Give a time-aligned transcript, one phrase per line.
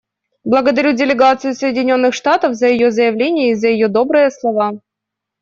[0.43, 4.79] Благодарю делегацию Соединенных Штатов за ее заявление и за ее добрые слова.